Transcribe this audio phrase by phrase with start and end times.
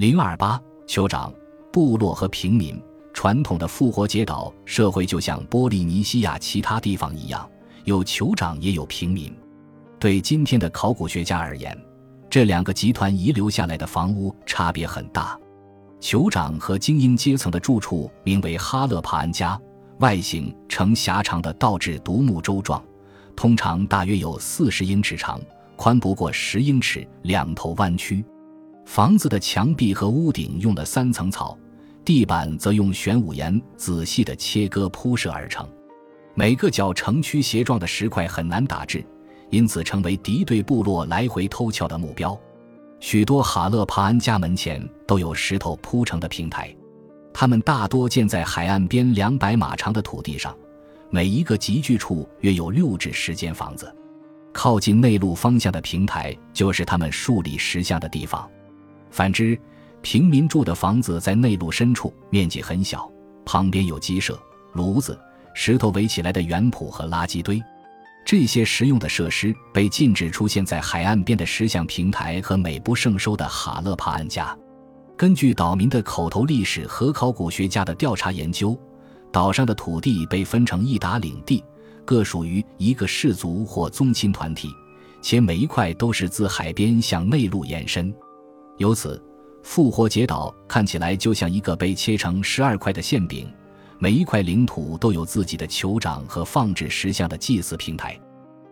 [0.00, 1.30] 零二八酋长、
[1.70, 2.82] 部落和平民。
[3.12, 7.46] 传统的复活节岛社会就像波利尼西亚其他地方一样，
[7.84, 9.30] 有酋长也有平民。
[9.98, 11.78] 对今天的考古学家而言，
[12.30, 15.38] 这两个集团遗留下来的房屋差别很大。
[16.00, 19.60] 酋长和精英阶层的住处名为哈勒帕安家，
[19.98, 22.82] 外形呈狭长的倒置独木舟状，
[23.36, 25.38] 通常大约有四十英尺长，
[25.76, 28.24] 宽不过十英尺，两头弯曲。
[28.90, 31.56] 房子的墙壁和屋顶用了三层草。
[32.04, 35.64] 地板则用玄武岩仔细的切割铺设而成，
[36.34, 39.04] 每个角呈曲斜状的石块很难打制，
[39.48, 42.36] 因此成为敌对部落来回偷撬的目标。
[42.98, 46.74] 许多哈勒帕安家门前都有石头铺成的平台，
[47.32, 50.52] 它们大多建在海岸边两百码长的土地上，
[51.10, 53.94] 每一个集聚处约有六至十间房子。
[54.52, 58.50] 靠近内陆方向的平台就是他们树立石像的地方，
[59.20, 59.58] 反之。
[60.00, 63.06] 平民住的房子在内陆深处，面积很小，
[63.44, 64.40] 旁边有鸡舍、
[64.72, 65.18] 炉子、
[65.52, 67.62] 石头围起来的园圃和垃圾堆。
[68.24, 74.56] 这些实用的设施被禁止出现在海岸边的石像平台和美不胜收的哈勒帕安家。
[75.18, 78.74] 根据岛民的口头历史和考古学家的调查研究，
[79.30, 81.62] 岛上的土地被分成一打领地，
[82.06, 84.70] 各属于一个氏族或宗亲团体，
[85.20, 88.10] 且每一块都是自海边向内陆延伸。
[88.80, 89.22] 由此。
[89.62, 93.46] 复活节岛看起来就像一个被切成十二块的馅饼，
[93.98, 98.18] 每一块领土都有自己的酋长和放置石像的祭祀平台。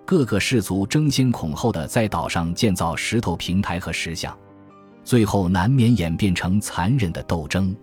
[0.06, 4.34] 各个氏族争先恐后的在岛上建造石头平台和石像，
[5.04, 7.76] 最后难免演变成残忍的斗争。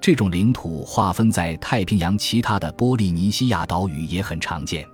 [0.00, 4.84] 这种领土划分在太平洋其他的波利尼西亚岛屿也很常见，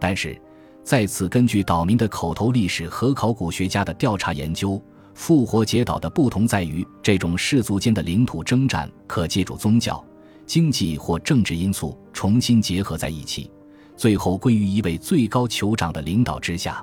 [0.00, 0.36] 但是
[0.82, 4.82] 在此根据岛民的口头历史和考古学家的调查研究。
[5.18, 10.02] 复活节岛的不同在于，这种氏族间的领土征战可借助宗教、
[10.46, 13.50] 经济或政治因素重新结合在一起，
[13.96, 16.82] 最后归于一位最高酋长的领导之下。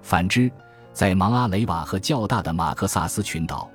[0.00, 0.50] 反之，
[0.94, 3.68] 在芒阿雷瓦和较大的马克萨斯群岛，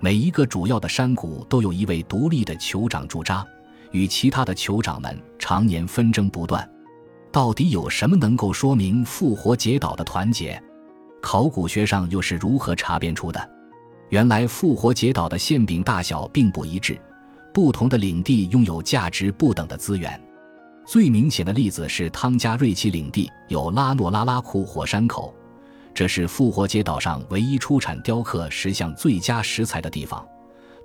[0.00, 3.46] 每一个主要的山谷都有一位独立的酋长驻扎，
[3.90, 6.66] 与其他的酋长们常年纷争不断。
[7.30, 10.60] 到底有什么能够说明复活节岛的团结？
[11.22, 13.50] 考古学上又是如何查辨出的？
[14.10, 17.00] 原来复活节岛的馅饼大小并不一致，
[17.54, 20.20] 不同的领地拥有价值不等的资源。
[20.84, 25.32] 最明显的例子是汤加瑞奇领地有拉诺拉拉库火山口，
[25.94, 30.26] 这是复活节岛上唯一出产雕刻石像最佳石材的地方，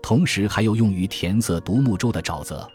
[0.02, 2.70] 同时还有用于填色独木舟的沼泽。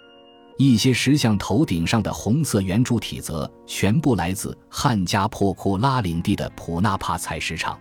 [0.59, 7.79] 一些石像头顶上的红色圆柱体则全部来自汉加破库拉领地的普纳帕采石场。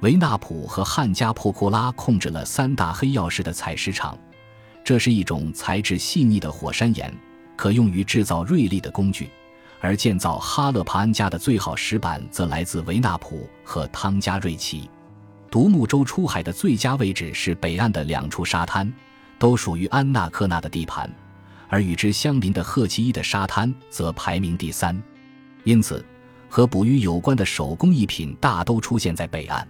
[0.00, 4.16] 维纳普和汉加破库拉控制了三大黑曜石的采石场。
[4.84, 7.12] 这是一种材质细腻的火山岩，
[7.56, 9.28] 可用于制造锐利的工具。
[9.80, 14.90] 而建造哈勒帕安家的最好石板则来自维纳普和汤加瑞奇。
[15.50, 18.92] 独木舟出海的最佳位置是北岸的两处沙滩，
[19.38, 21.08] 都属于安纳克纳的地盘。
[21.68, 25.00] 而与之相邻的赫奇伊的沙滩则排名第三，
[25.64, 26.04] 因此
[26.48, 29.66] 和捕鱼有关的手工艺品大都出现在北岸。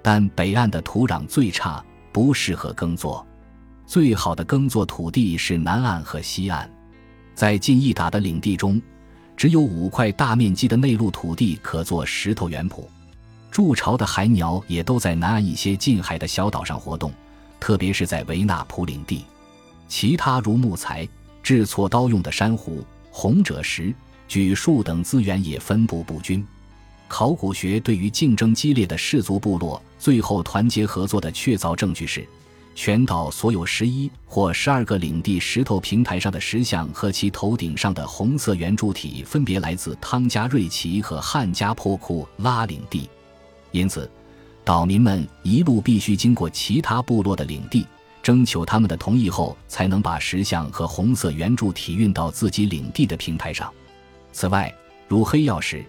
[0.00, 3.26] 但北岸的土壤最差，不适合耕作。
[3.86, 6.70] 最好的耕作土地是南岸和西岸。
[7.34, 8.80] 在近一打的领地中，
[9.36, 12.84] 只有五块大面积的内陆土地可做石头园圃。
[13.50, 17.12] 筑巢的海鸟也都在南岸一些近海的小岛上活动，
[17.58, 19.24] 特别是在维纳普领地。
[19.88, 21.08] 其他如木材。
[21.44, 23.94] 制错刀用的珊瑚、红赭石、
[24.28, 26.44] 榉树等资源也分布不均。
[27.06, 32.26] 考古学对于竞争激烈的氏族部落最后团结合作的确凿证据是：
[32.74, 43.08] 全岛所有十一或十二个领地石头平台上的石像和其头顶上的红色圆柱体分别来自汤加瑞奇和汉加破库拉领地。
[43.70, 44.10] 因此，
[44.64, 47.86] 岛民们一路必须经过其他部落的领地。
[48.24, 53.70] 征求他们的同意后，才能把石像和红色圆柱体运到自己领地的平台上。
[54.32, 54.74] 此外，
[55.06, 55.84] 如黑曜石、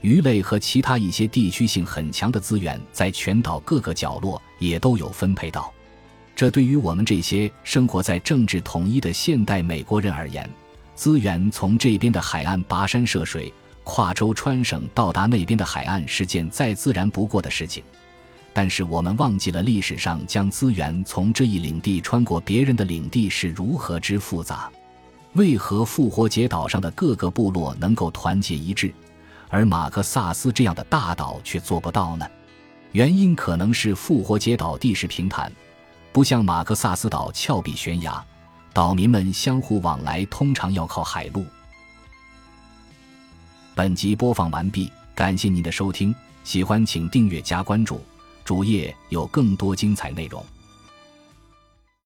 [0.00, 5.70] 鱼类和其他一些地区性很强的资源，在全岛各个角落也都有分配到。
[6.34, 10.48] 这对于我们这些生活在政治统一的现代美国人而言，
[10.94, 13.52] 资源从这边的海岸跋山涉水、
[13.84, 17.84] 跨州穿省到达那边的海岸，是件再自然不过的事情。
[18.54, 24.70] 但是我们忘记了历史上将资源从这一领地穿过别人的领地是如何之复杂。
[25.32, 28.94] 为何复活节岛上的各个部落能够团结一致，
[29.48, 32.24] 而马克萨斯这样的大岛却做不到呢？
[32.92, 35.50] 原因可能是复活节岛地势平坦，
[36.12, 38.24] 不像马克萨斯岛峭壁悬崖，
[38.72, 41.44] 岛民们相互往来通常要靠海路。
[43.74, 46.14] 本集播放完毕，感谢您的收听，
[46.44, 48.00] 喜欢请订阅加关注，
[48.44, 50.44] 主页有更多精彩内容。